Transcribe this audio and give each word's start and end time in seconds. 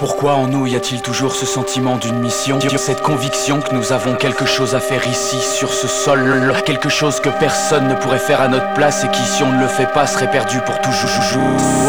Pourquoi 0.00 0.32
en 0.32 0.46
nous 0.46 0.66
y 0.66 0.76
a-t-il 0.76 1.02
toujours 1.02 1.34
ce 1.34 1.44
sentiment 1.44 1.98
d'une 1.98 2.20
mission 2.20 2.58
Cette 2.78 3.02
conviction 3.02 3.60
que 3.60 3.74
nous 3.74 3.92
avons 3.92 4.14
quelque 4.14 4.46
chose 4.46 4.74
à 4.74 4.80
faire 4.80 5.06
ici, 5.06 5.38
sur 5.38 5.74
ce 5.74 5.86
sol 5.86 6.54
Quelque 6.64 6.88
chose 6.88 7.20
que 7.20 7.28
personne 7.28 7.86
ne 7.86 7.94
pourrait 7.94 8.18
faire 8.18 8.40
à 8.40 8.48
notre 8.48 8.72
place 8.72 9.04
Et 9.04 9.08
qui, 9.08 9.22
si 9.22 9.42
on 9.42 9.52
ne 9.52 9.60
le 9.60 9.68
fait 9.68 9.92
pas, 9.92 10.06
serait 10.06 10.30
perdu 10.30 10.58
pour 10.62 10.80
toujours? 10.80 11.10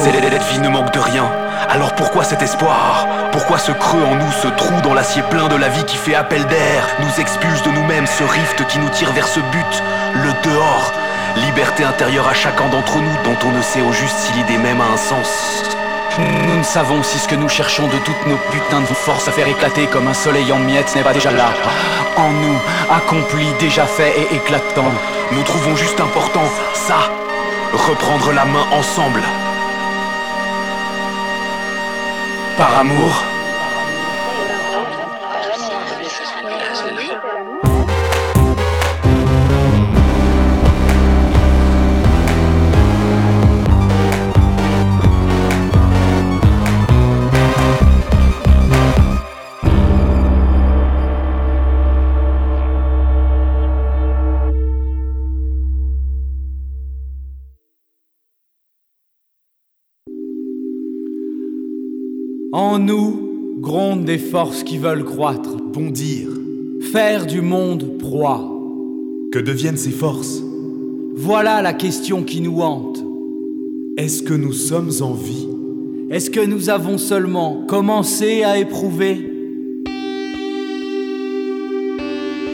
Cette 0.04 0.44
vie 0.44 0.60
ne 0.60 0.68
manque 0.68 0.92
de 0.92 1.00
rien. 1.00 1.32
Alors 1.70 1.96
pourquoi 1.96 2.26
cet 2.26 2.42
espoir? 2.42 3.08
Pourquoi 3.32 3.58
ce 3.58 3.72
creux 3.72 4.04
en 4.04 4.16
nous, 4.16 4.32
ce 4.42 4.50
trou 4.50 4.82
dans 4.84 4.94
l'acier 4.94 5.24
plein 5.30 5.48
de 5.48 5.56
la 5.56 5.70
vie 5.70 5.86
qui 5.86 5.96
fait 5.96 6.16
appel 6.16 6.46
d'air 6.48 6.86
Nous 7.00 7.22
expulse 7.22 7.64
de 7.64 7.70
nous-mêmes 7.70 8.08
ce 8.08 8.26
rift 8.26 8.68
qui 8.68 8.80
nous 8.80 8.90
tire 8.90 9.14
vers 9.14 9.30
ce 9.30 9.40
but, 9.40 9.84
le 10.16 10.50
dehors 10.50 10.92
Liberté 11.38 11.86
intérieure 11.86 12.28
à 12.28 12.34
chacun 12.34 12.68
d'entre 12.68 12.98
nous 12.98 13.24
dont 13.24 13.48
on 13.48 13.58
ne 13.58 13.62
sait 13.62 13.80
au 13.80 13.94
juste 13.94 14.18
si 14.18 14.34
l'idée 14.34 14.58
même 14.58 14.82
a 14.82 14.94
un 14.96 14.98
sens 14.98 15.78
nous 16.20 16.58
ne 16.58 16.64
savons 16.64 17.04
si 17.04 17.18
ce 17.20 17.28
que 17.28 17.36
nous 17.36 17.48
cherchons 17.48 17.88
de 17.88 17.98
toutes 18.00 18.26
nos 18.28 18.36
putains 18.52 18.82
de 18.82 18.94
forces 18.94 19.28
à 19.28 19.32
faire 19.32 19.48
éclater 19.48 19.88
comme 19.88 20.08
un 20.08 20.14
soleil 20.14 20.52
en 20.52 20.60
miettes 20.60 20.94
n'est 20.96 21.04
pas 21.04 21.14
déjà 21.14 21.32
là. 21.32 21.54
En 22.18 22.30
nous, 22.30 22.58
accompli, 22.90 23.48
déjà 23.60 23.86
fait 23.86 24.14
et 24.20 24.36
éclatant. 24.36 24.92
Nous 25.32 25.44
trouvons 25.44 25.76
juste 25.76 26.00
important 26.00 26.44
ça. 26.74 27.10
Reprendre 27.74 28.34
la 28.34 28.46
main 28.46 28.66
ensemble. 28.74 29.22
Par 32.58 32.80
amour. 32.80 33.31
En 62.54 62.80
nous 62.80 63.56
grondent 63.62 64.04
des 64.04 64.18
forces 64.18 64.64
qui 64.64 64.78
veulent 64.78 65.06
croître, 65.06 65.56
bondir, 65.56 66.28
faire 66.92 67.26
du 67.26 67.40
monde 67.40 67.98
proie. 67.98 68.46
Que 69.32 69.40
deviennent 69.40 69.78
ces 69.78 69.92
forces? 69.92 70.44
Voilà 71.16 71.62
la 71.62 71.72
question 71.72 72.24
qui 72.24 72.42
nous 72.42 72.60
hante. 72.60 73.02
Est-ce 73.96 74.22
que 74.22 74.34
nous 74.34 74.52
sommes 74.52 74.92
en 75.00 75.14
vie? 75.14 75.48
Est-ce 76.10 76.30
que 76.30 76.46
nous 76.46 76.70
avons 76.70 76.98
seulement 76.98 77.64
commencé 77.70 78.44
à 78.44 78.58
éprouver? 78.58 79.32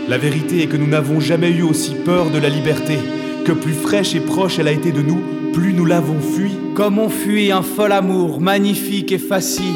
La 0.08 0.20
vérité 0.20 0.62
est 0.62 0.68
que 0.68 0.78
nous 0.78 0.86
n'avons 0.86 1.20
jamais 1.20 1.50
eu 1.50 1.64
aussi 1.64 1.96
peur 2.06 2.30
de 2.30 2.38
la 2.38 2.50
liberté, 2.50 3.00
que 3.46 3.52
plus 3.52 3.74
fraîche 3.74 4.14
et 4.14 4.20
proche 4.20 4.60
elle 4.60 4.68
a 4.68 4.74
été 4.74 4.92
de 4.92 5.02
nous, 5.02 5.22
plus 5.58 5.74
nous 5.74 5.86
l'avons 5.86 6.20
fui. 6.20 6.52
Comme 6.76 7.00
on 7.00 7.10
fuit 7.10 7.52
un 7.52 7.64
fol 7.64 7.92
amour 7.92 8.40
magnifique 8.40 9.12
et 9.12 9.18
facile. 9.18 9.74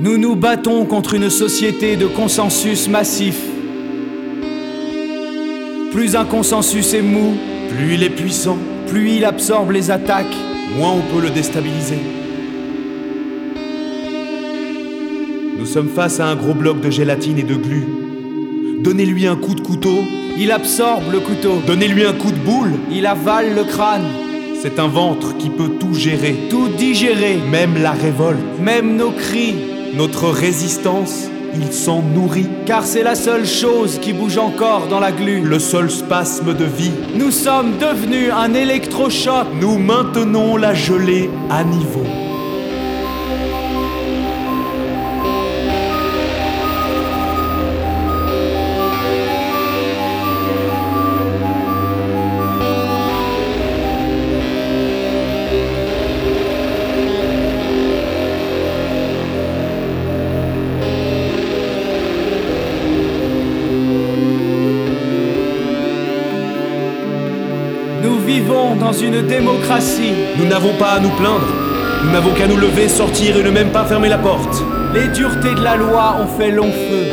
Nous 0.00 0.18
nous 0.18 0.34
battons 0.34 0.84
contre 0.86 1.14
une 1.14 1.30
société 1.30 1.94
de 1.94 2.08
consensus 2.08 2.88
massif. 2.88 3.40
Plus 5.92 6.16
un 6.16 6.24
consensus 6.24 6.94
est 6.94 7.02
mou, 7.02 7.34
plus 7.70 7.94
il 7.94 8.02
est 8.02 8.10
puissant, 8.10 8.58
plus 8.88 9.12
il 9.12 9.24
absorbe 9.24 9.70
les 9.70 9.92
attaques, 9.92 10.36
moins 10.76 10.90
on 10.90 11.14
peut 11.14 11.22
le 11.22 11.30
déstabiliser. 11.30 12.00
Nous 15.58 15.66
sommes 15.66 15.88
face 15.88 16.18
à 16.18 16.26
un 16.26 16.34
gros 16.34 16.54
bloc 16.54 16.80
de 16.80 16.90
gélatine 16.90 17.38
et 17.38 17.44
de 17.44 17.54
glu. 17.54 18.05
Donnez-lui 18.78 19.26
un 19.26 19.36
coup 19.36 19.54
de 19.54 19.60
couteau, 19.60 19.98
il 20.38 20.52
absorbe 20.52 21.10
le 21.10 21.20
couteau. 21.20 21.62
Donnez-lui 21.66 22.04
un 22.04 22.12
coup 22.12 22.30
de 22.30 22.38
boule, 22.38 22.72
il 22.90 23.06
avale 23.06 23.54
le 23.54 23.64
crâne. 23.64 24.04
C'est 24.60 24.78
un 24.78 24.86
ventre 24.86 25.36
qui 25.38 25.50
peut 25.50 25.70
tout 25.80 25.94
gérer, 25.94 26.36
tout 26.50 26.68
digérer, 26.68 27.38
même 27.50 27.80
la 27.82 27.92
révolte, 27.92 28.38
même 28.60 28.96
nos 28.96 29.10
cris, 29.10 29.54
notre 29.94 30.28
résistance. 30.28 31.28
Il 31.54 31.72
s'en 31.72 32.02
nourrit, 32.02 32.48
car 32.66 32.84
c'est 32.84 33.02
la 33.02 33.14
seule 33.14 33.46
chose 33.46 33.98
qui 34.00 34.12
bouge 34.12 34.36
encore 34.36 34.88
dans 34.88 35.00
la 35.00 35.10
glu. 35.10 35.40
Le 35.40 35.58
seul 35.58 35.90
spasme 35.90 36.54
de 36.54 36.64
vie. 36.64 36.92
Nous 37.14 37.30
sommes 37.30 37.78
devenus 37.78 38.30
un 38.30 38.52
électrochoc. 38.52 39.46
Nous 39.58 39.78
maintenons 39.78 40.56
la 40.56 40.74
gelée 40.74 41.30
à 41.48 41.64
niveau. 41.64 42.04
Dans 68.86 68.92
une 68.92 69.26
démocratie. 69.26 70.12
Nous 70.38 70.46
n'avons 70.46 70.72
pas 70.74 70.92
à 70.92 71.00
nous 71.00 71.10
plaindre. 71.10 71.48
Nous 72.04 72.12
n'avons 72.12 72.32
qu'à 72.34 72.46
nous 72.46 72.56
lever, 72.56 72.88
sortir 72.88 73.36
et 73.36 73.42
ne 73.42 73.50
même 73.50 73.72
pas 73.72 73.84
fermer 73.84 74.08
la 74.08 74.18
porte. 74.18 74.62
Les 74.94 75.08
duretés 75.08 75.56
de 75.56 75.60
la 75.60 75.74
loi 75.74 76.18
ont 76.20 76.28
fait 76.38 76.52
long 76.52 76.70
feu. 76.70 77.04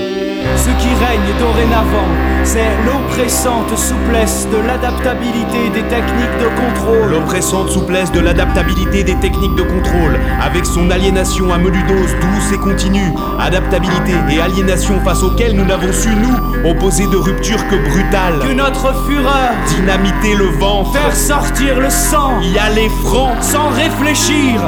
Ce 0.55 0.69
qui 0.81 0.89
règne 1.03 1.31
dorénavant, 1.39 2.09
c'est 2.43 2.69
l'oppressante 2.85 3.77
souplesse 3.77 4.47
de 4.51 4.57
l'adaptabilité 4.57 5.69
des 5.73 5.83
techniques 5.83 6.37
de 6.39 6.47
contrôle. 6.55 7.11
L'oppressante 7.11 7.69
souplesse 7.69 8.11
de 8.11 8.19
l'adaptabilité 8.19 9.03
des 9.03 9.15
techniques 9.15 9.55
de 9.55 9.63
contrôle, 9.63 10.19
avec 10.41 10.65
son 10.65 10.89
aliénation 10.89 11.53
à 11.53 11.57
menu 11.57 11.81
dose 11.83 12.11
douce 12.21 12.53
et 12.53 12.57
continue, 12.57 13.13
adaptabilité 13.39 14.13
et 14.29 14.41
aliénation 14.41 14.99
face 15.03 15.23
auxquelles 15.23 15.55
nous 15.55 15.65
n'avons 15.65 15.93
su, 15.93 16.09
nous, 16.09 16.69
opposer 16.69 17.07
de 17.07 17.17
rupture 17.17 17.65
que 17.67 17.75
brutale. 17.75 18.39
Que 18.39 18.53
notre 18.53 18.93
fureur, 19.05 19.51
dynamiter 19.67 20.35
le 20.35 20.45
vent, 20.45 20.85
faire 20.85 21.15
sortir 21.15 21.79
le 21.79 21.89
sang, 21.89 22.41
y 22.41 22.57
aller 22.57 22.89
franc, 23.03 23.41
sans 23.41 23.69
réfléchir, 23.69 24.61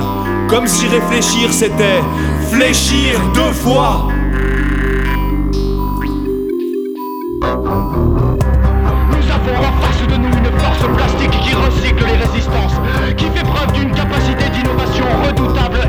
comme 0.48 0.68
si 0.68 0.88
réfléchir 0.88 1.52
c'était 1.52 2.02
fléchir 2.52 3.20
deux 3.34 3.54
fois. 3.54 4.08
Nous 7.66 7.72
avons 9.32 9.58
en 9.58 9.74
face 9.82 10.08
de 10.08 10.18
nous 10.18 10.38
une 10.38 10.60
force 10.60 10.86
plastique 10.96 11.32
qui 11.32 11.54
recycle 11.56 12.06
les 12.06 12.18
résistances, 12.18 12.76
qui 13.18 13.26
fait 13.26 13.44
preuve 13.44 13.72
d'une 13.74 13.92
capacité 13.92 14.50
d'innovation 14.50 15.06
redoutable 15.26 15.85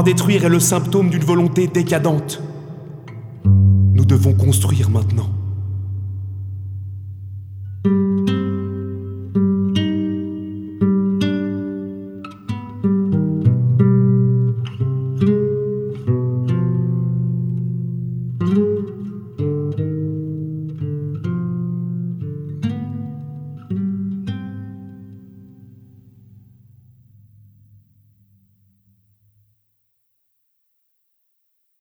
Détruire 0.00 0.46
est 0.46 0.48
le 0.48 0.58
symptôme 0.58 1.10
d'une 1.10 1.22
volonté 1.22 1.66
décadente. 1.66 2.42
Nous 3.44 4.04
devons 4.06 4.32
construire 4.32 4.88
maintenant. 4.88 5.28